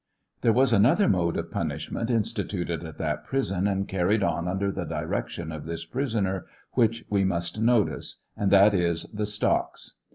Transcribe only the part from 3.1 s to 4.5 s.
prison and carried on